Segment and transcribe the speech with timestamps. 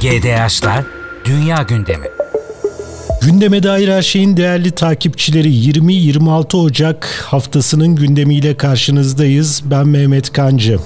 [0.00, 0.84] GDH'la
[1.24, 2.08] Dünya Gündemi.
[3.22, 9.62] Gündeme dair her şeyin değerli takipçileri 20-26 Ocak haftasının gündemiyle karşınızdayız.
[9.64, 10.78] Ben Mehmet Kancı.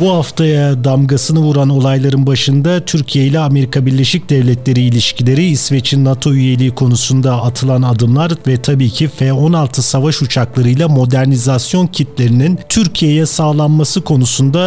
[0.00, 6.70] Bu haftaya damgasını vuran olayların başında Türkiye ile Amerika Birleşik Devletleri ilişkileri, İsveç'in NATO üyeliği
[6.70, 14.60] konusunda atılan adımlar ve tabii ki F-16 savaş uçaklarıyla modernizasyon kitlerinin Türkiye'ye sağlanması konusunda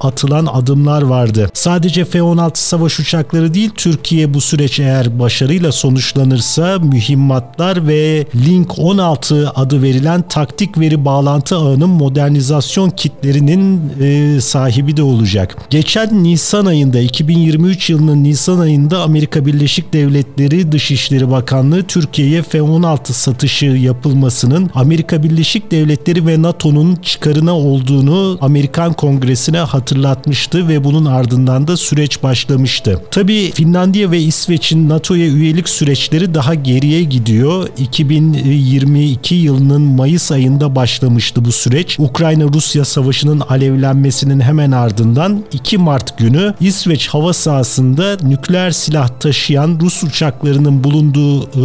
[0.00, 1.50] atılan adımlar vardı.
[1.54, 9.50] Sadece F-16 savaş uçakları değil, Türkiye bu süreç eğer başarıyla sonuçlanırsa mühimmatlar ve Link 16
[9.50, 15.56] adı verilen taktik veri bağlantı ağının modernizasyon kitlerinin e, sahibi de olacak.
[15.70, 23.66] Geçen Nisan ayında 2023 yılının Nisan ayında Amerika Birleşik Devletleri Dışişleri Bakanlığı Türkiye'ye F-16 satışı
[23.66, 31.76] yapılmasının Amerika Birleşik Devletleri ve NATO'nun çıkarına olduğunu Amerikan Kongresi'ne hatırlatmıştı ve bunun ardından da
[31.76, 33.00] süreç başlamıştı.
[33.10, 37.68] Tabii Finlandiya ve İsveç'in NATO'ya üyelik süreçleri daha geriye gidiyor.
[37.78, 42.00] 2022 yılının Mayıs ayında başlamıştı bu süreç.
[42.00, 50.04] Ukrayna-Rusya savaşının alevlenmesinin hemen ardından 2 Mart günü İsveç hava sahasında nükleer silah taşıyan Rus
[50.04, 51.62] uçaklarının bulunduğu e,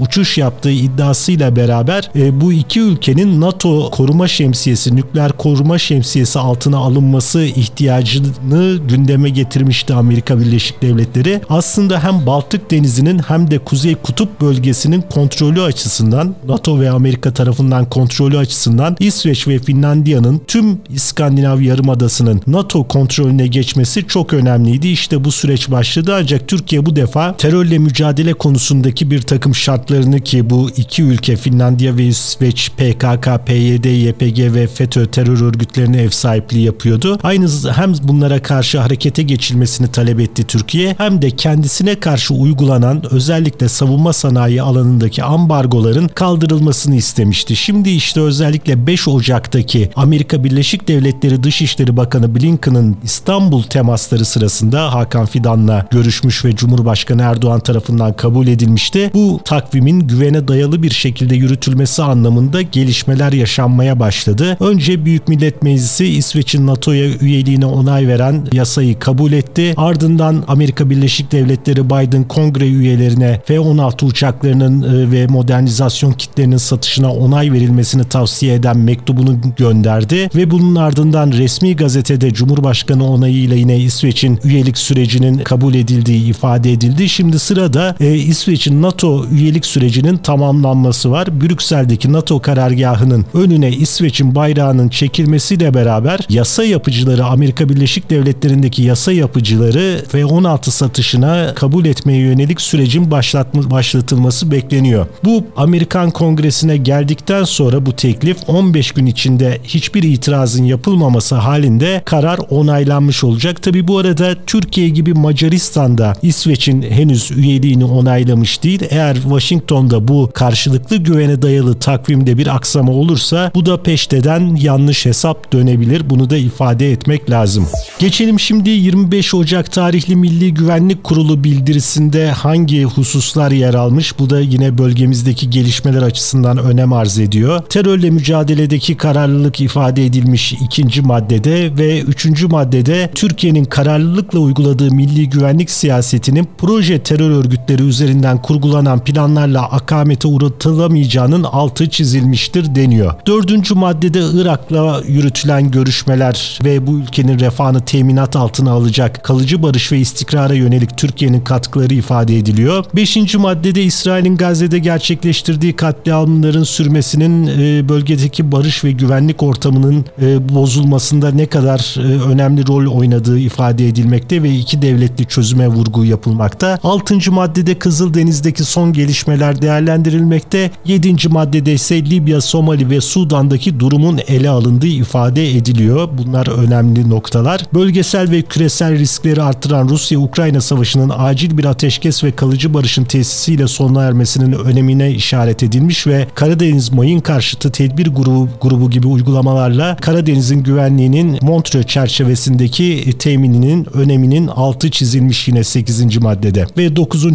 [0.00, 6.78] uçuş yaptığı iddiasıyla beraber e, bu iki ülkenin NATO koruma şemsiyesi, nükleer koruma şemsiyesi altına
[6.78, 11.40] alınması ihtiyacını gündeme getirmişti Amerika Birleşik Devletleri.
[11.48, 17.84] Aslında hem Baltık Denizi'nin hem de Kuzey Kutup bölgesinin kontrolü açısından NATO ve Amerika tarafından
[17.90, 24.88] kontrolü açısından İsveç ve Finlandiya'nın tüm İskandinav Yarımadası'nın NATO kontrolüne geçmesi çok önemliydi.
[24.88, 30.50] İşte bu süreç başladı ancak Türkiye bu defa terörle mücadele konusundaki bir takım şartlarını ki
[30.50, 36.64] bu iki ülke Finlandiya ve İsveç PKK, PYD, YPG ve FETÖ terör örgütlerine ev sahipliği
[36.64, 37.18] yapıyordu.
[37.22, 43.68] Aynı hem bunlara karşı harekete geçilmesini talep etti Türkiye hem de kendisine karşı uygulanan özellikle
[43.68, 47.56] savunma sanayi sanayi alanındaki ambargoların kaldırılmasını istemişti.
[47.56, 55.26] Şimdi işte özellikle 5 Ocak'taki Amerika Birleşik Devletleri Dışişleri Bakanı Blinken'ın İstanbul temasları sırasında Hakan
[55.26, 59.10] Fidan'la görüşmüş ve Cumhurbaşkanı Erdoğan tarafından kabul edilmişti.
[59.14, 64.56] Bu takvimin güvene dayalı bir şekilde yürütülmesi anlamında gelişmeler yaşanmaya başladı.
[64.60, 69.74] Önce Büyük Millet Meclisi İsveç'in NATO'ya üyeliğine onay veren yasayı kabul etti.
[69.76, 77.12] Ardından Amerika Birleşik Devletleri Biden kongre üyelerine F-16 uçak uçaklarının e, ve modernizasyon kitlerinin satışına
[77.12, 84.38] onay verilmesini tavsiye eden mektubunu gönderdi ve bunun ardından resmi gazetede Cumhurbaşkanı onayıyla yine İsveç'in
[84.44, 87.08] üyelik sürecinin kabul edildiği ifade edildi.
[87.08, 91.40] Şimdi sırada e, İsveç'in NATO üyelik sürecinin tamamlanması var.
[91.40, 100.04] Brüksel'deki NATO karargahının önüne İsveç'in bayrağının çekilmesiyle beraber yasa yapıcıları Amerika Birleşik Devletleri'ndeki yasa yapıcıları
[100.14, 105.06] ve 16 satışına kabul etmeye yönelik sürecin başlatma, başlatılması yapılması bekleniyor.
[105.24, 112.40] Bu Amerikan Kongresi'ne geldikten sonra bu teklif 15 gün içinde hiçbir itirazın yapılmaması halinde karar
[112.50, 113.62] onaylanmış olacak.
[113.62, 118.82] Tabi bu arada Türkiye gibi Macaristan'da İsveç'in henüz üyeliğini onaylamış değil.
[118.90, 125.52] Eğer Washington'da bu karşılıklı güvene dayalı takvimde bir aksama olursa bu da peşteden yanlış hesap
[125.52, 126.10] dönebilir.
[126.10, 127.66] Bunu da ifade etmek lazım.
[127.98, 134.18] Geçelim şimdi 25 Ocak tarihli Milli Güvenlik Kurulu bildirisinde hangi hususlar yer almış?
[134.18, 137.62] Bu da yine bölgemizdeki gelişmeler açısından önem arz ediyor.
[137.68, 145.70] Terörle mücadeledeki kararlılık ifade edilmiş ikinci maddede ve üçüncü maddede Türkiye'nin kararlılıkla uyguladığı milli güvenlik
[145.70, 153.14] siyasetinin proje terör örgütleri üzerinden kurgulanan planlarla akamete uğratılamayacağının altı çizilmiştir deniyor.
[153.26, 159.98] Dördüncü maddede Irak'la yürütülen görüşmeler ve bu ülkenin refahını teminat altına alacak kalıcı barış ve
[159.98, 162.84] istikrara yönelik Türkiye'nin katkıları ifade ediliyor.
[162.94, 171.30] Beşinci maddede İsrail'in Gazze'de gerçekleştirdiği katliamların sürmesinin e, bölgedeki barış ve güvenlik ortamının e, bozulmasında
[171.30, 176.78] ne kadar e, önemli rol oynadığı ifade edilmekte ve iki devletli çözüme vurgu yapılmakta.
[176.82, 180.70] Altıncı maddede Kızıldeniz'deki son gelişmeler değerlendirilmekte.
[180.84, 186.08] Yedinci maddede ise Libya, Somali ve Sudan'daki durumun ele alındığı ifade ediliyor.
[186.18, 187.64] Bunlar önemli noktalar.
[187.74, 194.02] Bölgesel ve küresel riskleri artıran Rusya-Ukrayna savaşının acil bir ateşkes ve kalıcı barışın tesisiyle sona
[194.02, 201.38] ermesinin önemine işaret edilmiş ve Karadeniz mayın karşıtı tedbir grubu, grubu gibi uygulamalarla Karadeniz'in güvenliğinin
[201.42, 206.16] Montreux çerçevesindeki temininin öneminin altı çizilmiş yine 8.
[206.16, 206.66] maddede.
[206.76, 207.26] Ve 9.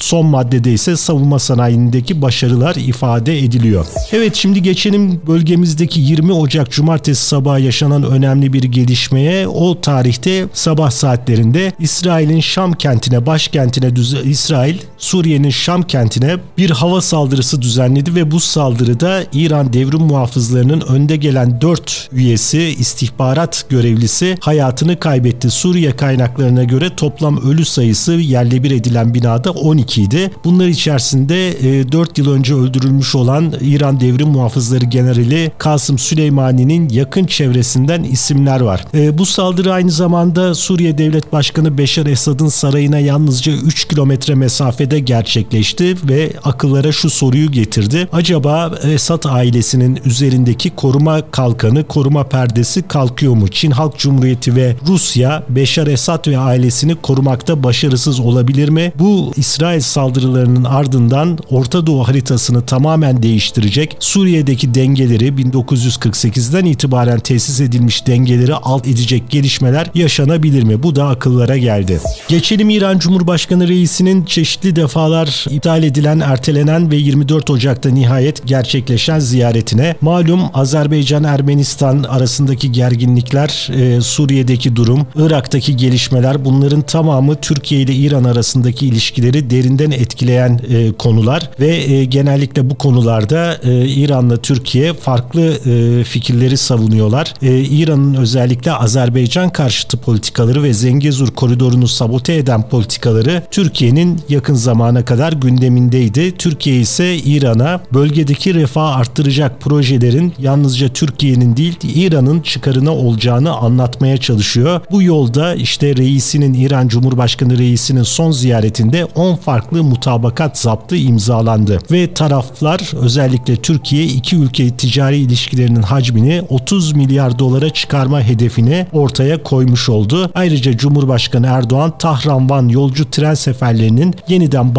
[0.00, 3.86] son maddede ise savunma sanayindeki başarılar ifade ediliyor.
[4.12, 9.48] Evet şimdi geçelim bölgemizdeki 20 Ocak Cumartesi sabahı yaşanan önemli bir gelişmeye.
[9.48, 13.90] O tarihte sabah saatlerinde İsrail'in Şam kentine, başkentine
[14.24, 21.16] İsrail, Suriye'nin Şam kentine bir hava saldırısı düzenledi ve bu saldırıda İran devrim muhafızlarının önde
[21.16, 25.50] gelen 4 üyesi, istihbarat görevlisi hayatını kaybetti.
[25.50, 30.30] Suriye kaynaklarına göre toplam ölü sayısı yerle bir edilen binada 12 idi.
[30.44, 31.52] Bunlar içerisinde
[31.92, 38.60] 4 e, yıl önce öldürülmüş olan İran devrim muhafızları generali Kasım Süleymani'nin yakın çevresinden isimler
[38.60, 38.84] var.
[38.94, 45.00] E, bu saldırı aynı zamanda Suriye Devlet Başkanı Beşar Esad'ın sarayına yalnızca 3 kilometre mesafede
[45.00, 45.69] gerçekleşti
[46.04, 48.08] ve akıllara şu soruyu getirdi.
[48.12, 53.48] Acaba Esad ailesinin üzerindeki koruma kalkanı, koruma perdesi kalkıyor mu?
[53.48, 58.92] Çin Halk Cumhuriyeti ve Rusya Beşar Esad ve ailesini korumakta başarısız olabilir mi?
[58.98, 63.96] Bu İsrail saldırılarının ardından Orta Doğu haritasını tamamen değiştirecek.
[64.00, 70.82] Suriye'deki dengeleri 1948'den itibaren tesis edilmiş dengeleri alt edecek gelişmeler yaşanabilir mi?
[70.82, 72.00] Bu da akıllara geldi.
[72.28, 79.96] Geçelim İran Cumhurbaşkanı reisinin çeşitli defalar iptal edilen, ertelenen ve 24 Ocak'ta nihayet gerçekleşen ziyaretine.
[80.00, 88.86] Malum Azerbaycan-Ermenistan arasındaki gerginlikler, e, Suriye'deki durum, Irak'taki gelişmeler bunların tamamı Türkiye ile İran arasındaki
[88.86, 96.04] ilişkileri derinden etkileyen e, konular ve e, genellikle bu konularda e, İran'la Türkiye farklı e,
[96.04, 97.34] fikirleri savunuyorlar.
[97.42, 105.04] E, İran'ın özellikle Azerbaycan karşıtı politikaları ve Zengezur koridorunu sabote eden politikaları Türkiye'nin yakın zamana
[105.04, 106.36] kadar gündemindeydi.
[106.36, 114.80] Türkiye ise İran'a bölgedeki refah arttıracak projelerin yalnızca Türkiye'nin değil İran'ın çıkarına olacağını anlatmaya çalışıyor.
[114.90, 122.14] Bu yolda işte reisinin İran Cumhurbaşkanı reisinin son ziyaretinde 10 farklı mutabakat zaptı imzalandı ve
[122.14, 129.88] taraflar özellikle Türkiye iki ülke ticari ilişkilerinin hacmini 30 milyar dolara çıkarma hedefini ortaya koymuş
[129.88, 130.30] oldu.
[130.34, 134.74] Ayrıca Cumhurbaşkanı Erdoğan Tahran-Van yolcu tren seferlerinin yeniden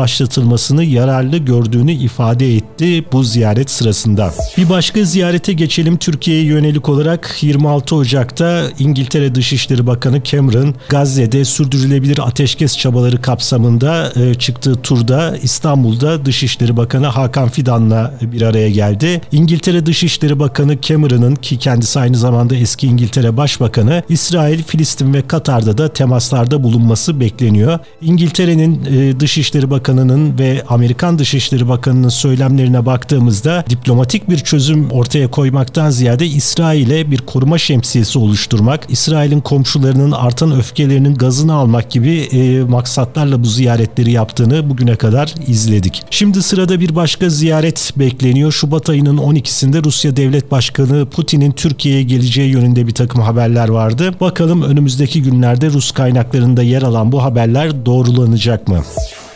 [0.62, 4.34] başlatılmasını yararlı gördüğünü ifade etti bu ziyaret sırasında.
[4.58, 12.20] Bir başka ziyarete geçelim Türkiye'ye yönelik olarak 26 Ocak'ta İngiltere Dışişleri Bakanı Cameron Gazze'de sürdürülebilir
[12.28, 19.22] ateşkes çabaları kapsamında e, çıktığı turda İstanbul'da Dışişleri Bakanı Hakan Fidan'la bir araya geldi.
[19.32, 25.78] İngiltere Dışişleri Bakanı Cameron'ın ki kendisi aynı zamanda eski İngiltere Başbakanı İsrail, Filistin ve Katar'da
[25.78, 27.80] da temaslarda bulunması bekleniyor.
[28.02, 35.90] İngiltere'nin e, Dışişleri Bakanı'nın ve Amerikan Dışişleri Bakanı'nın söylemlerine baktığımızda diplomatik bir çözüm ortaya koymaktan
[35.90, 43.44] ziyade İsrail'e bir koruma şemsiyesi oluşturmak, İsrail'in komşularının artan öfkelerinin gazını almak gibi e, maksatlarla
[43.44, 46.04] bu ziyaretleri yaptığını bugüne kadar izledik.
[46.10, 48.52] Şimdi sırada bir başka ziyaret bekleniyor.
[48.52, 54.14] Şubat ayının 12'sinde Rusya Devlet Başkanı Putin'in Türkiye'ye geleceği yönünde bir takım haberler vardı.
[54.22, 58.84] Bakalım önümüzdeki günlerde Rus kaynaklarında yer alan bu haberler doğrulanacak mı?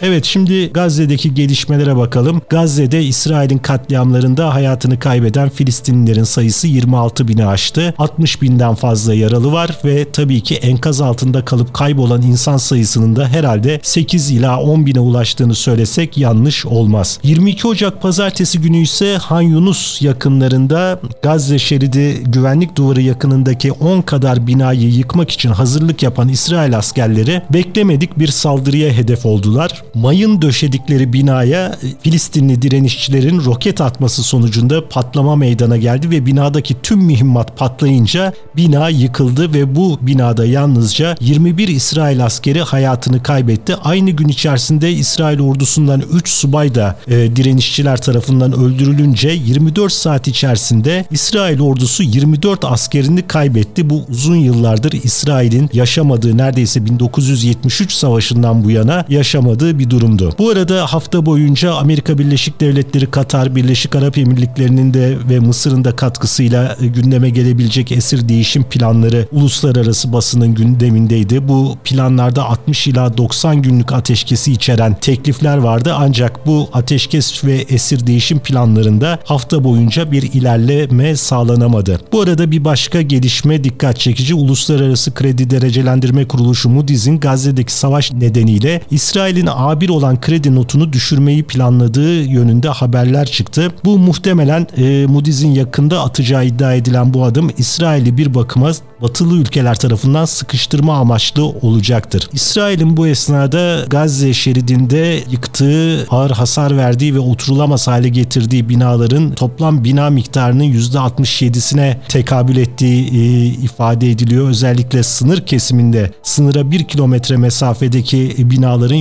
[0.01, 2.41] Evet şimdi Gazze'deki gelişmelere bakalım.
[2.49, 7.93] Gazze'de İsrail'in katliamlarında hayatını kaybeden Filistinlilerin sayısı 26 bini aştı.
[7.97, 13.27] 60 binden fazla yaralı var ve tabii ki enkaz altında kalıp kaybolan insan sayısının da
[13.27, 17.19] herhalde 8 ila 10 bine ulaştığını söylesek yanlış olmaz.
[17.23, 24.47] 22 Ocak pazartesi günü ise Han Yunus yakınlarında Gazze şeridi güvenlik duvarı yakınındaki 10 kadar
[24.47, 31.67] binayı yıkmak için hazırlık yapan İsrail askerleri beklemedik bir saldırıya hedef oldular mayın döşedikleri binaya
[31.67, 38.89] e, Filistinli direnişçilerin roket atması sonucunda patlama meydana geldi ve binadaki tüm mühimmat patlayınca bina
[38.89, 43.75] yıkıldı ve bu binada yalnızca 21 İsrail askeri hayatını kaybetti.
[43.75, 51.05] Aynı gün içerisinde İsrail ordusundan 3 subay da e, direnişçiler tarafından öldürülünce 24 saat içerisinde
[51.11, 53.89] İsrail ordusu 24 askerini kaybetti.
[53.89, 60.33] Bu uzun yıllardır İsrail'in yaşamadığı neredeyse 1973 savaşından bu yana yaşamadığı bir durumdu.
[60.39, 65.95] Bu arada hafta boyunca Amerika Birleşik Devletleri, Katar, Birleşik Arap Emirlikleri'nin de ve Mısır'ın da
[65.95, 71.47] katkısıyla e, gündeme gelebilecek esir değişim planları uluslararası basının gündemindeydi.
[71.47, 78.07] Bu planlarda 60 ila 90 günlük ateşkesi içeren teklifler vardı ancak bu ateşkes ve esir
[78.07, 81.99] değişim planlarında hafta boyunca bir ilerleme sağlanamadı.
[82.11, 88.81] Bu arada bir başka gelişme dikkat çekici Uluslararası Kredi Derecelendirme Kuruluşu Moody's'in Gazze'deki savaş nedeniyle
[88.91, 93.71] İsrail'in AB A1 olan kredi notunu düşürmeyi planladığı yönünde haberler çıktı.
[93.85, 99.75] Bu muhtemelen e, Moody's'in yakında atacağı iddia edilen bu adım İsrail'i bir bakıma batılı ülkeler
[99.75, 102.29] tarafından sıkıştırma amaçlı olacaktır.
[102.33, 109.83] İsrail'in bu esnada Gazze şeridinde yıktığı, ağır hasar verdiği ve oturulamaz hale getirdiği binaların toplam
[109.83, 114.49] bina miktarının %67'sine tekabül ettiği e, ifade ediliyor.
[114.49, 118.95] Özellikle sınır kesiminde sınıra bir kilometre mesafedeki binaların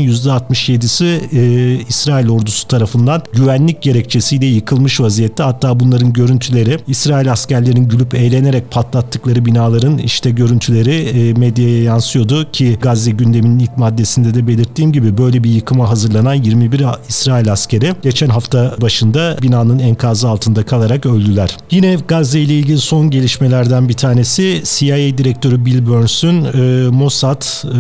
[0.64, 5.42] %67'si e, İsrail ordusu tarafından güvenlik gerekçesiyle yıkılmış vaziyette.
[5.42, 12.78] Hatta bunların görüntüleri İsrail askerlerin gülüp eğlenerek patlattıkları binaların işte görüntüleri e, medyaya yansıyordu ki
[12.82, 18.28] Gazze gündeminin ilk maddesinde de belirttiğim gibi böyle bir yıkıma hazırlanan 21 İsrail askeri geçen
[18.28, 21.56] hafta başında binanın enkazı altında kalarak öldüler.
[21.70, 27.76] Yine Gazze ile ilgili son gelişmelerden bir tanesi CIA direktörü Bill Burns'ün e, Mossad e,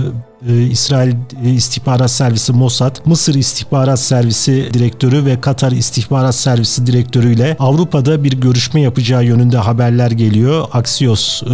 [0.48, 7.34] e, İsrail e, İstihbarat Servisi Mossad, Mısır İstihbarat Servisi Direktörü ve Katar İstihbarat Servisi Direktörü
[7.34, 10.66] ile Avrupa'da bir görüşme yapacağı yönünde haberler geliyor.
[10.72, 11.46] Axios e,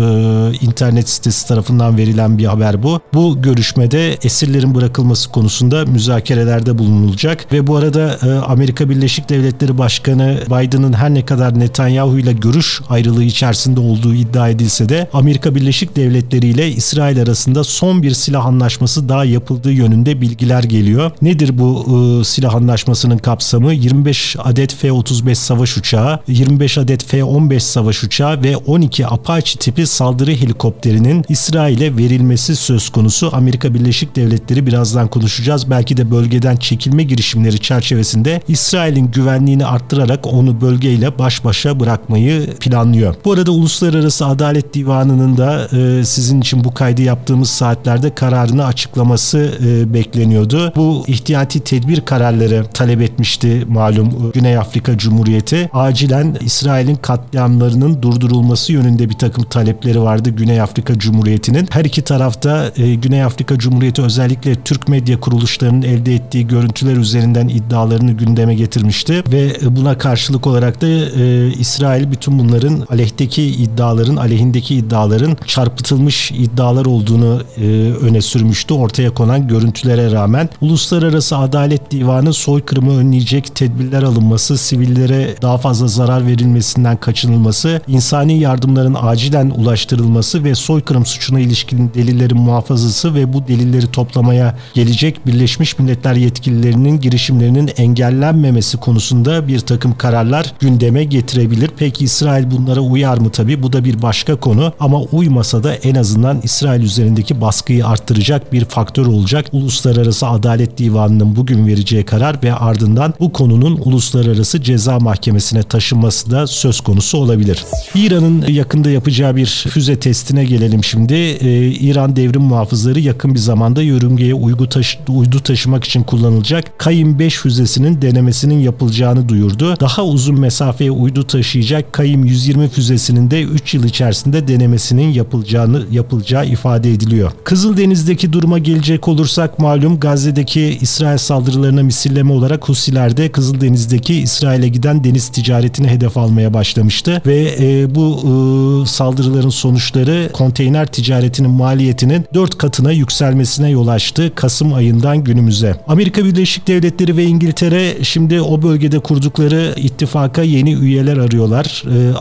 [0.61, 3.01] internet sitesi tarafından verilen bir haber bu.
[3.15, 10.39] Bu görüşmede esirlerin bırakılması konusunda müzakerelerde bulunulacak ve bu arada e, Amerika Birleşik Devletleri Başkanı
[10.47, 15.97] Biden'ın her ne kadar Netanyahu ile görüş ayrılığı içerisinde olduğu iddia edilse de Amerika Birleşik
[15.97, 21.11] Devletleri ile İsrail arasında son bir silah anlaşması anlaşması daha yapıldığı yönünde bilgiler geliyor.
[21.23, 21.87] Nedir bu
[22.21, 23.73] e, silah anlaşmasının kapsamı?
[23.75, 30.31] 25 adet F-35 savaş uçağı, 25 adet F-15 savaş uçağı ve 12 Apache tipi saldırı
[30.31, 33.31] helikopterinin İsrail'e verilmesi söz konusu.
[33.33, 35.71] Amerika Birleşik Devletleri birazdan konuşacağız.
[35.71, 43.15] Belki de bölgeden çekilme girişimleri çerçevesinde İsrail'in güvenliğini arttırarak onu bölgeyle baş başa bırakmayı planlıyor.
[43.25, 49.59] Bu arada Uluslararası Adalet Divanı'nın da e, sizin için bu kaydı yaptığımız saatlerde kararını açıklaması
[49.67, 50.73] e, bekleniyordu.
[50.77, 55.71] Bu ihtiyati tedbir kararları talep etmişti malum e, Güney Afrika Cumhuriyeti.
[55.73, 61.69] Acilen İsrail'in katliamlarının durdurulması yönünde bir takım talepleri vardı Güney Afrika Cumhuriyeti'nin.
[61.71, 67.49] Her iki tarafta e, Güney Afrika Cumhuriyeti özellikle Türk medya kuruluşlarının elde ettiği görüntüler üzerinden
[67.49, 74.75] iddialarını gündeme getirmişti ve buna karşılık olarak da e, İsrail bütün bunların aleyhteki iddiaların, aleyhindeki
[74.75, 77.67] iddiaların çarpıtılmış iddialar olduğunu e,
[78.03, 85.35] öne sürmüş düştü ortaya konan görüntülere rağmen Uluslararası Adalet Divanı soykırımı önleyecek tedbirler alınması, sivillere
[85.43, 93.15] daha fazla zarar verilmesinden kaçınılması, insani yardımların acilen ulaştırılması ve soykırım suçuna ilişkin delillerin muhafazası
[93.15, 101.05] ve bu delilleri toplamaya gelecek Birleşmiş Milletler yetkililerinin girişimlerinin engellenmemesi konusunda bir takım kararlar gündeme
[101.05, 101.71] getirebilir.
[101.77, 103.63] Peki İsrail bunlara uyar mı tabi?
[103.63, 108.65] Bu da bir başka konu ama uymasa da en azından İsrail üzerindeki baskıyı arttıracak bir
[108.65, 109.47] faktör olacak.
[109.53, 116.47] Uluslararası Adalet Divanı'nın bugün vereceği karar ve ardından bu konunun Uluslararası Ceza Mahkemesi'ne taşınması da
[116.47, 117.65] söz konusu olabilir.
[117.95, 121.15] İran'ın yakında yapacağı bir füze testine gelelim şimdi.
[121.15, 127.19] Ee, İran devrim muhafızları yakın bir zamanda yörüngeye uygu taşı, uydu taşımak için kullanılacak Kayım
[127.19, 129.75] 5 füzesinin denemesinin yapılacağını duyurdu.
[129.81, 136.47] Daha uzun mesafeye uydu taşıyacak Kayım 120 füzesinin de 3 yıl içerisinde denemesinin yapılacağını yapılacağı
[136.47, 137.33] ifade ediliyor.
[137.45, 145.05] Kızıldeniz'deki duruma gelecek olursak malum Gazze'deki İsrail saldırılarına misilleme olarak Husiler de Kızıldeniz'deki İsrail'e giden
[145.05, 152.59] deniz ticaretini hedef almaya başlamıştı ve e, bu e, saldırıların sonuçları konteyner ticaretinin maliyetinin 4
[152.59, 155.77] katına yükselmesine yol açtı Kasım ayından günümüze.
[155.89, 161.85] Amerika Birleşik Devletleri ve İngiltere şimdi o bölgede kurdukları ittifaka yeni üyeler arıyorlar.
[161.87, 162.13] E,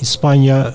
[0.00, 0.74] İspanya'ya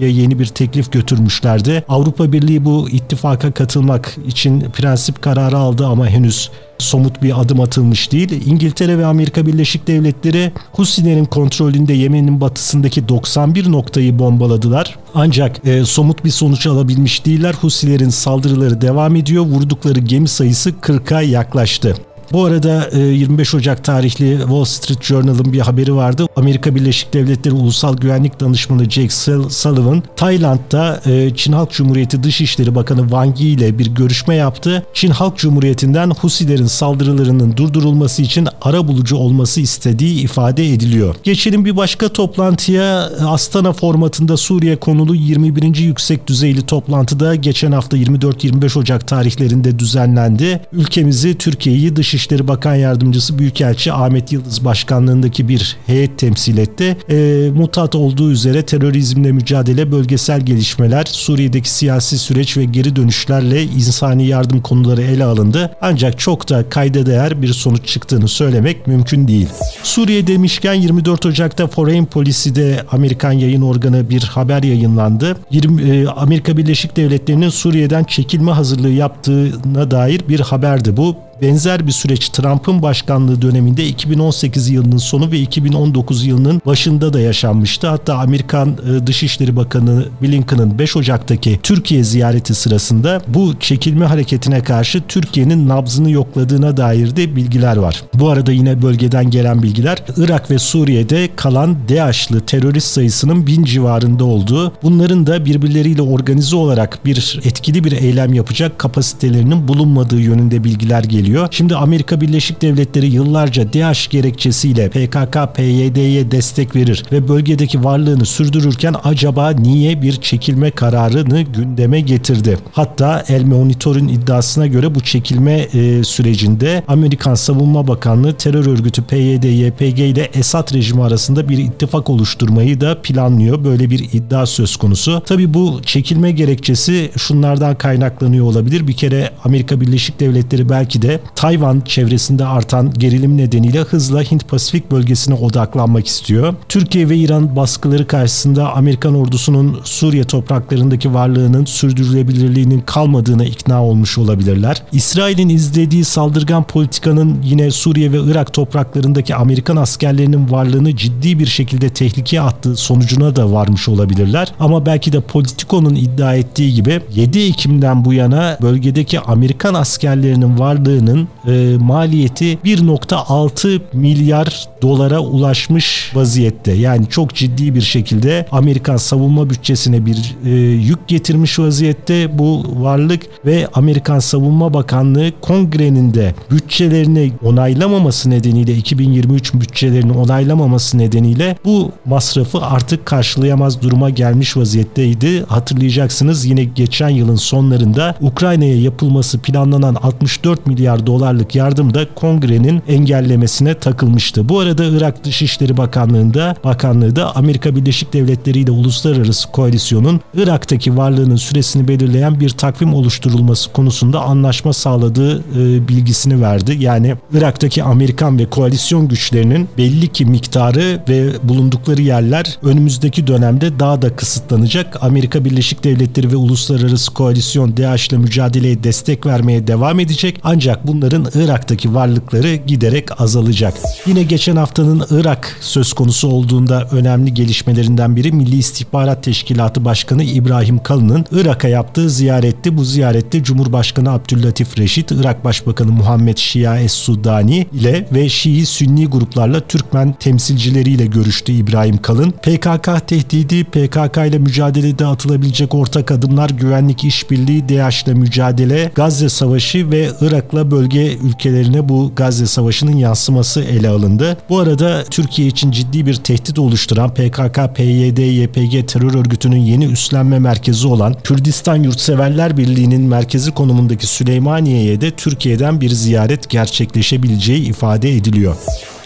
[0.00, 1.84] yeni bir teklif götürmüşlerdi.
[1.88, 8.12] Avrupa Birliği bu ittifaka katılmak için prensip kararı aldı ama henüz somut bir adım atılmış
[8.12, 8.46] değil.
[8.46, 14.96] İngiltere ve Amerika Birleşik Devletleri Husilerin kontrolünde Yemen'in batısındaki 91 noktayı bombaladılar.
[15.14, 17.54] Ancak e, somut bir sonuç alabilmiş değiller.
[17.60, 19.44] Husilerin saldırıları devam ediyor.
[19.44, 21.96] Vurdukları gemi sayısı 40'a yaklaştı.
[22.32, 26.26] Bu arada 25 e, Ocak tarihli Wall Street Journal'ın bir haberi vardı.
[26.36, 29.10] Amerika Birleşik Devletleri Ulusal Güvenlik Danışmanı Jake
[29.50, 34.86] Sullivan, Tayland'da e, Çin Halk Cumhuriyeti Dışişleri Bakanı Wang Yi ile bir görüşme yaptı.
[34.94, 41.14] Çin Halk Cumhuriyeti'nden Husilerin saldırılarının durdurulması için ara bulucu olması istediği ifade ediliyor.
[41.22, 43.10] Geçelim bir başka toplantıya.
[43.26, 45.76] Astana formatında Suriye konulu 21.
[45.76, 50.60] yüksek düzeyli toplantıda geçen hafta 24-25 Ocak tarihlerinde düzenlendi.
[50.72, 56.96] Ülkemizi, Türkiye'yi dış Dışişleri Bakan Yardımcısı Büyükelçi Ahmet Yıldız başkanlığındaki bir heyet temsil etti.
[57.10, 64.26] E, mutat olduğu üzere terörizmle mücadele, bölgesel gelişmeler, Suriye'deki siyasi süreç ve geri dönüşlerle insani
[64.26, 65.76] yardım konuları ele alındı.
[65.80, 69.48] Ancak çok da kayda değer bir sonuç çıktığını söylemek mümkün değil.
[69.82, 75.36] Suriye demişken 24 Ocak'ta Foreign Policy'de Amerikan yayın organı bir haber yayınlandı.
[75.50, 81.25] 20, e, Amerika Birleşik Devletleri'nin Suriye'den çekilme hazırlığı yaptığına dair bir haberdi bu.
[81.42, 87.88] Benzer bir süreç Trump'ın başkanlığı döneminde 2018 yılının sonu ve 2019 yılının başında da yaşanmıştı.
[87.88, 95.02] Hatta Amerikan e, Dışişleri Bakanı Blinken'ın 5 Ocak'taki Türkiye ziyareti sırasında bu çekilme hareketine karşı
[95.08, 98.02] Türkiye'nin nabzını yokladığına dair de bilgiler var.
[98.14, 104.24] Bu arada yine bölgeden gelen bilgiler Irak ve Suriye'de kalan DAEŞ'lı terörist sayısının bin civarında
[104.24, 111.04] olduğu, bunların da birbirleriyle organize olarak bir etkili bir eylem yapacak kapasitelerinin bulunmadığı yönünde bilgiler
[111.04, 111.48] geliyor geliyor.
[111.50, 118.94] Şimdi Amerika Birleşik Devletleri yıllarca DAEŞ gerekçesiyle PKK, PYD'ye destek verir ve bölgedeki varlığını sürdürürken
[119.04, 122.58] acaba niye bir çekilme kararını gündeme getirdi?
[122.72, 129.44] Hatta El Monitor'un iddiasına göre bu çekilme e, sürecinde Amerikan Savunma Bakanlığı terör örgütü PYD,
[129.44, 133.64] YPG ile Esad rejimi arasında bir ittifak oluşturmayı da planlıyor.
[133.64, 135.22] Böyle bir iddia söz konusu.
[135.26, 138.86] Tabi bu çekilme gerekçesi şunlardan kaynaklanıyor olabilir.
[138.86, 145.34] Bir kere Amerika Birleşik Devletleri belki de Tayvan çevresinde artan gerilim nedeniyle hızla Hint-Pasifik bölgesine
[145.34, 146.54] odaklanmak istiyor.
[146.68, 154.82] Türkiye ve İran baskıları karşısında Amerikan ordusunun Suriye topraklarındaki varlığının sürdürülebilirliğinin kalmadığına ikna olmuş olabilirler.
[154.92, 161.88] İsrail'in izlediği saldırgan politikanın yine Suriye ve Irak topraklarındaki Amerikan askerlerinin varlığını ciddi bir şekilde
[161.88, 164.52] tehlikeye attığı sonucuna da varmış olabilirler.
[164.60, 171.05] Ama belki de Politico'nun iddia ettiği gibi 7 Ekim'den bu yana bölgedeki Amerikan askerlerinin varlığını
[171.06, 176.72] savaşının e, maliyeti 1.6 milyar dolara ulaşmış vaziyette.
[176.72, 183.22] Yani çok ciddi bir şekilde Amerikan savunma bütçesine bir e, yük getirmiş vaziyette bu varlık
[183.46, 192.58] ve Amerikan Savunma Bakanlığı kongrenin de bütçelerini onaylamaması nedeniyle 2023 bütçelerini onaylamaması nedeniyle bu masrafı
[192.60, 195.44] artık karşılayamaz duruma gelmiş vaziyetteydi.
[195.44, 203.74] Hatırlayacaksınız yine geçen yılın sonlarında Ukrayna'ya yapılması planlanan 64 milyar dolarlık yardım da kongrenin engellemesine
[203.74, 204.48] takılmıştı.
[204.48, 211.36] Bu arada Irak Dışişleri Bakanlığı'nda bakanlığı da Amerika Birleşik Devletleri ile uluslararası koalisyonun Irak'taki varlığının
[211.36, 216.76] süresini belirleyen bir takvim oluşturulması konusunda anlaşma sağladığı e, bilgisini verdi.
[216.80, 224.02] Yani Irak'taki Amerikan ve koalisyon güçlerinin belli ki miktarı ve bulundukları yerler önümüzdeki dönemde daha
[224.02, 225.04] da kısıtlanacak.
[225.04, 230.40] Amerika Birleşik Devletleri ve uluslararası koalisyon DAEŞ ile mücadeleye destek vermeye devam edecek.
[230.44, 233.74] Ancak bunların Irak'taki varlıkları giderek azalacak.
[234.06, 240.82] Yine geçen haftanın Irak söz konusu olduğunda önemli gelişmelerinden biri Milli İstihbarat Teşkilatı Başkanı İbrahim
[240.82, 242.76] Kalın'ın Irak'a yaptığı ziyaretti.
[242.76, 249.60] Bu ziyarette Cumhurbaşkanı Abdüllatif Reşit, Irak Başbakanı Muhammed Şia Es-Sudani ile ve Şii Sünni gruplarla
[249.60, 252.30] Türkmen temsilcileriyle görüştü İbrahim Kalın.
[252.30, 259.90] PKK tehdidi, PKK ile mücadelede atılabilecek ortak adımlar, güvenlik işbirliği, DAEŞ ile mücadele, Gazze Savaşı
[259.90, 264.36] ve Irak'la bölge ülkelerine bu Gazze Savaşı'nın yansıması ele alındı.
[264.48, 270.38] Bu arada Türkiye için ciddi bir tehdit oluşturan PKK, PYD, YPG terör örgütünün yeni üstlenme
[270.38, 278.56] merkezi olan Kürdistan Yurtseverler Birliği'nin merkezi konumundaki Süleymaniye'ye de Türkiye'den bir ziyaret gerçekleşebileceği ifade ediliyor.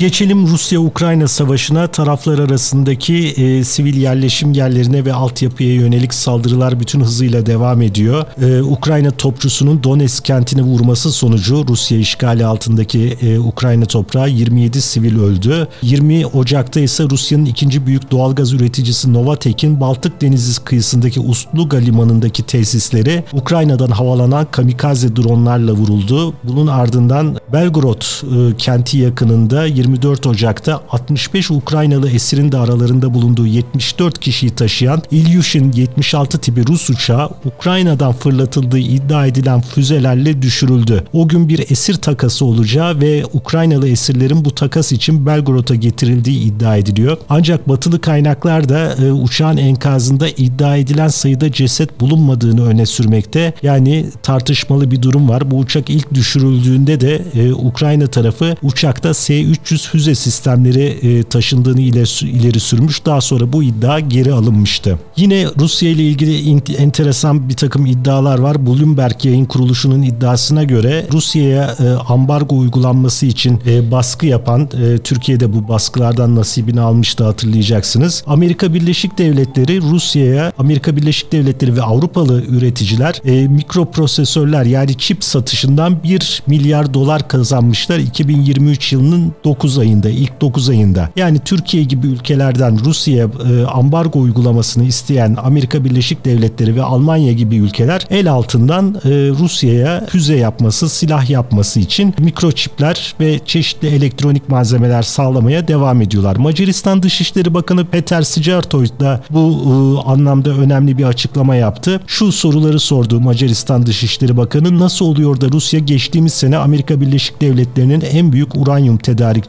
[0.01, 1.87] Geçelim Rusya-Ukrayna savaşına.
[1.87, 8.25] Taraflar arasındaki e, sivil yerleşim yerlerine ve altyapıya yönelik saldırılar bütün hızıyla devam ediyor.
[8.43, 15.19] E, Ukrayna topçusunun Donetsk kentini vurması sonucu Rusya işgali altındaki e, Ukrayna toprağı 27 sivil
[15.19, 15.69] öldü.
[15.83, 23.25] 20 Ocak'ta ise Rusya'nın ikinci büyük doğalgaz üreticisi Novatek'in Baltık Denizi kıyısındaki Ustluga limanındaki tesisleri
[23.33, 26.35] Ukrayna'dan havalanan kamikaze dronlarla vuruldu.
[26.45, 33.47] Bunun ardından Belgorod e, kenti yakınında 20 24 Ocak'ta 65 Ukraynalı esirin de aralarında bulunduğu
[33.47, 41.05] 74 kişiyi taşıyan Ilyushin 76 tipi Rus uçağı Ukrayna'dan fırlatıldığı iddia edilen füzelerle düşürüldü.
[41.13, 46.77] O gün bir esir takası olacağı ve Ukraynalı esirlerin bu takas için Belgorod'a getirildiği iddia
[46.77, 47.17] ediliyor.
[47.29, 53.53] Ancak batılı kaynaklar da e, uçağın enkazında iddia edilen sayıda ceset bulunmadığını öne sürmekte.
[53.63, 55.51] Yani tartışmalı bir durum var.
[55.51, 61.81] Bu uçak ilk düşürüldüğünde de e, Ukrayna tarafı uçakta S-300 S-400 füze sistemleri e, taşındığını
[61.81, 63.07] ileri sürmüş.
[63.07, 64.99] Daha sonra bu iddia geri alınmıştı.
[65.17, 68.67] Yine Rusya ile ilgili enteresan bir takım iddialar var.
[68.67, 74.69] Bloomberg yayın kuruluşunun iddiasına göre Rusya'ya e, ambargo uygulanması için e, baskı yapan,
[75.05, 78.25] Türkiye'de bu baskılardan nasibini almıştı hatırlayacaksınız.
[78.27, 86.43] Amerika Birleşik Devletleri Rusya'ya, Amerika Birleşik Devletleri ve Avrupalı üreticiler mikroprosesörler yani çip satışından 1
[86.47, 91.09] milyar dolar kazanmışlar 2023 yılının 9 ayında, ilk 9 ayında.
[91.17, 97.57] Yani Türkiye gibi ülkelerden Rusya'ya e, ambargo uygulamasını isteyen Amerika Birleşik Devletleri ve Almanya gibi
[97.57, 105.03] ülkeler el altından e, Rusya'ya füze yapması, silah yapması için mikroçipler ve çeşitli elektronik malzemeler
[105.03, 106.37] sağlamaya devam ediyorlar.
[106.37, 112.01] Macaristan Dışişleri Bakanı Peter Sijartoy da bu e, anlamda önemli bir açıklama yaptı.
[112.07, 118.01] Şu soruları sordu Macaristan Dışişleri Bakanı nasıl oluyor da Rusya geçtiğimiz sene Amerika Birleşik Devletleri'nin
[118.01, 118.99] en büyük uranyum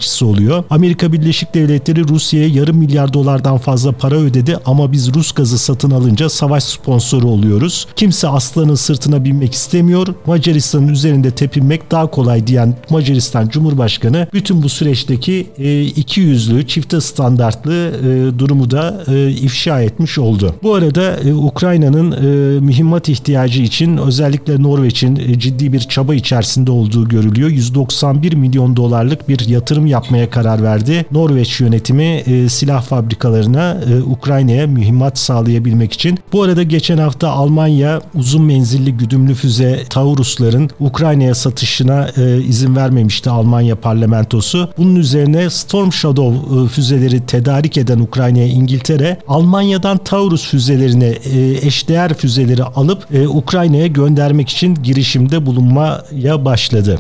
[0.02, 0.64] tedarikçisi oluyor.
[0.70, 5.92] Amerika Birleşik Devletleri Rusya'ya yarım milyar dolardan fazla para ödedi ama biz Rus gazı satın
[5.92, 7.88] alınca savaş sponsoru oluyoruz.
[7.96, 10.08] Kimse aslanın sırtına binmek istemiyor.
[10.26, 17.02] Macaristan'ın üzerinde tepinmek daha kolay diyen Macaristan Cumhurbaşkanı bütün bu süreçteki e, iki yüzlü, çifte
[17.02, 20.56] standartlı e, durumu da e, ifşa etmiş oldu.
[20.64, 26.72] Bu arada e, Ukrayna'nın e, mühimmat ihtiyacı için özellikle Norveç'in e, ciddi bir çaba içerisinde
[26.72, 27.50] olduğu görülüyor.
[27.50, 31.06] 191 milyon dolarlık bir yatırım yapmaya karar verdi.
[31.12, 36.19] Norveç yönetimi e, silah fabrikalarına e, Ukrayna'ya mühimmat sağlayabilmek için.
[36.34, 43.30] Bu arada geçen hafta Almanya uzun menzilli güdümlü füze Taurus'ların Ukrayna'ya satışına e, izin vermemişti
[43.30, 44.69] Almanya parlamentosu.
[44.77, 52.13] Bunun üzerine Storm Shadow e, füzeleri tedarik eden Ukrayna'ya İngiltere Almanya'dan Taurus füzelerine e, eşdeğer
[52.13, 56.99] füzeleri alıp e, Ukrayna'ya göndermek için girişimde bulunmaya başladı.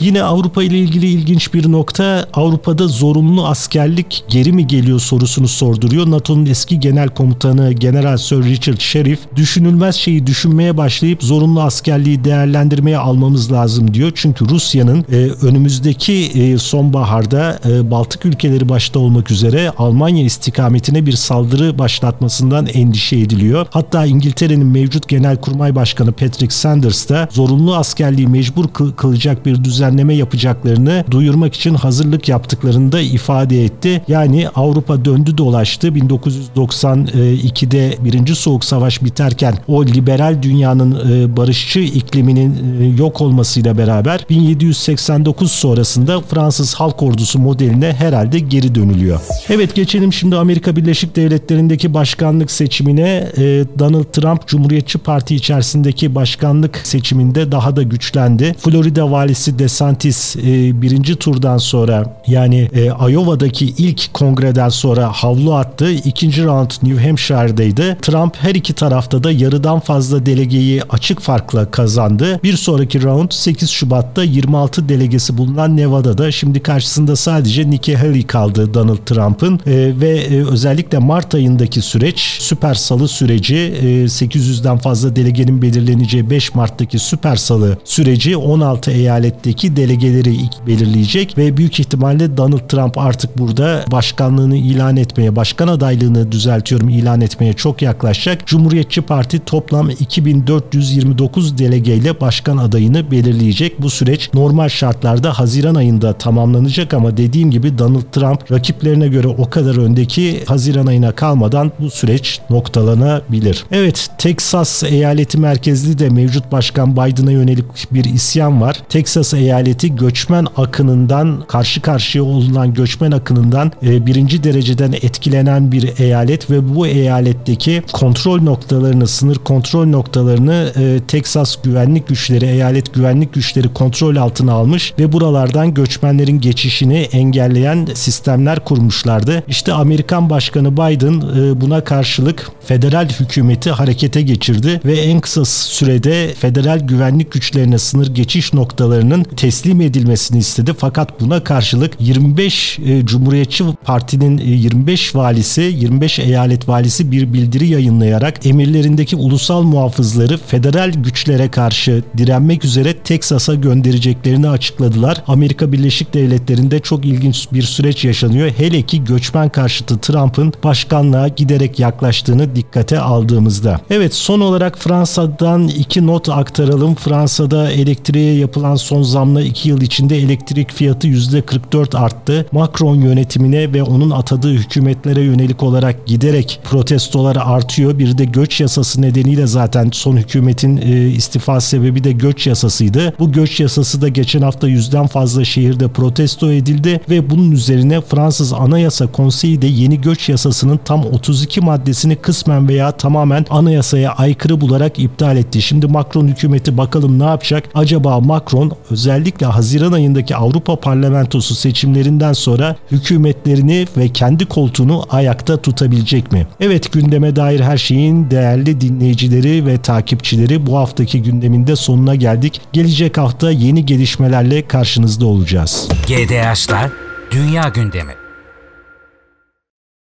[0.00, 6.10] Yine Avrupa ile ilgili ilginç bir nokta Avrupa'da zorunlu askerlik geri mi geliyor sorusunu sorduruyor.
[6.10, 12.98] NATO'nun eski genel komutanı General Sir Richard Sheriff düşünülmez şeyi düşünmeye başlayıp zorunlu askerliği değerlendirmeye
[12.98, 14.12] almamız lazım diyor.
[14.14, 21.12] Çünkü Rusya'nın e, önümüzdeki e, sonbaharda e, Baltık ülkeleri başta olmak üzere Almanya istikametine bir
[21.12, 23.66] saldırı başlatmasından endişe ediliyor.
[23.70, 28.64] Hatta İngiltere'nin mevcut Genelkurmay Başkanı Patrick Sanders da zorunlu askerliği mecbur
[28.96, 34.02] kılacak bir düzen düzenleme yapacaklarını duyurmak için hazırlık yaptıklarını da ifade etti.
[34.08, 35.88] Yani Avrupa döndü dolaştı.
[35.88, 44.26] 1992'de Birinci Soğuk Savaş biterken o liberal dünyanın e, barışçı ikliminin e, yok olmasıyla beraber
[44.30, 49.20] 1789 sonrasında Fransız Halk Ordusu modeline herhalde geri dönülüyor.
[49.50, 53.28] Evet geçelim şimdi Amerika Birleşik Devletleri'ndeki başkanlık seçimine.
[53.36, 58.54] E, Donald Trump Cumhuriyetçi Parti içerisindeki başkanlık seçiminde daha da güçlendi.
[58.58, 65.54] Florida valisi DeSantis DeSantis e, birinci turdan sonra yani e, Iowa'daki ilk kongreden sonra havlu
[65.54, 65.90] attı.
[65.92, 67.96] İkinci round New Hampshire'daydı.
[68.02, 72.40] Trump her iki tarafta da yarıdan fazla delegeyi açık farkla kazandı.
[72.42, 76.32] Bir sonraki round 8 Şubat'ta 26 delegesi bulunan Nevada'da.
[76.32, 82.18] Şimdi karşısında sadece Nikki Haley kaldı Donald Trump'ın e, ve e, özellikle Mart ayındaki süreç
[82.40, 89.67] süper salı süreci e, 800'den fazla delegenin belirleneceği 5 Mart'taki süper salı süreci 16 eyaletteki
[89.68, 96.32] iki delegeleri belirleyecek ve büyük ihtimalle Donald Trump artık burada başkanlığını ilan etmeye, başkan adaylığını
[96.32, 98.46] düzeltiyorum ilan etmeye çok yaklaşacak.
[98.46, 103.82] Cumhuriyetçi Parti toplam 2429 delegeyle başkan adayını belirleyecek.
[103.82, 109.50] Bu süreç normal şartlarda Haziran ayında tamamlanacak ama dediğim gibi Donald Trump rakiplerine göre o
[109.50, 113.64] kadar öndeki Haziran ayına kalmadan bu süreç noktalanabilir.
[113.72, 118.82] Evet, Texas eyaleti merkezli de mevcut başkan Biden'a yönelik bir isyan var.
[118.88, 125.98] Texas eyaleti eyaleti göçmen akınından karşı karşıya olunan göçmen akınından e, birinci dereceden etkilenen bir
[125.98, 133.32] eyalet ve bu eyaletteki kontrol noktalarını, sınır kontrol noktalarını e, Texas güvenlik güçleri, eyalet güvenlik
[133.32, 139.42] güçleri kontrol altına almış ve buralardan göçmenlerin geçişini engelleyen sistemler kurmuşlardı.
[139.48, 146.34] İşte Amerikan Başkanı Biden e, buna karşılık federal hükümeti harekete geçirdi ve en kısa sürede
[146.34, 150.72] federal güvenlik güçlerine sınır geçiş noktalarının teslim edilmesini istedi.
[150.78, 157.66] Fakat buna karşılık 25 e, Cumhuriyetçi Parti'nin 25 e, valisi, 25 eyalet valisi bir bildiri
[157.66, 165.22] yayınlayarak emirlerindeki ulusal muhafızları federal güçlere karşı direnmek üzere Teksas'a göndereceklerini açıkladılar.
[165.26, 168.50] Amerika Birleşik Devletleri'nde çok ilginç bir süreç yaşanıyor.
[168.56, 173.80] Hele ki göçmen karşıtı Trump'ın başkanlığa giderek yaklaştığını dikkate aldığımızda.
[173.90, 176.94] Evet son olarak Fransa'dan iki not aktaralım.
[176.94, 182.46] Fransa'da elektriğe yapılan son zam oranla 2 yıl içinde elektrik fiyatı %44 arttı.
[182.52, 187.98] Macron yönetimine ve onun atadığı hükümetlere yönelik olarak giderek protestoları artıyor.
[187.98, 193.14] Bir de göç yasası nedeniyle zaten son hükümetin e, istifa sebebi de göç yasasıydı.
[193.18, 198.52] Bu göç yasası da geçen hafta yüzden fazla şehirde protesto edildi ve bunun üzerine Fransız
[198.52, 204.98] Anayasa Konseyi de yeni göç yasasının tam 32 maddesini kısmen veya tamamen anayasaya aykırı bularak
[204.98, 205.62] iptal etti.
[205.62, 207.64] Şimdi Macron hükümeti bakalım ne yapacak?
[207.74, 208.72] Acaba Macron
[209.18, 216.46] özellikle Haziran ayındaki Avrupa Parlamentosu seçimlerinden sonra hükümetlerini ve kendi koltuğunu ayakta tutabilecek mi?
[216.60, 222.60] Evet gündeme dair her şeyin değerli dinleyicileri ve takipçileri bu haftaki gündeminde sonuna geldik.
[222.72, 225.88] Gelecek hafta yeni gelişmelerle karşınızda olacağız.
[226.06, 226.90] GDH'lar
[227.30, 228.27] Dünya Gündemi.